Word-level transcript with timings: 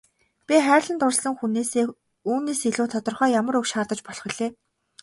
Би 0.47 0.55
хайрлан 0.67 0.97
дурласан 0.99 1.33
хүнээсээ 1.37 1.85
үүнээс 2.31 2.61
илүү 2.69 2.87
тодорхой 2.93 3.29
ямар 3.39 3.55
үг 3.59 3.65
шаардаж 3.71 3.99
болох 4.07 4.25
билээ. 4.29 4.51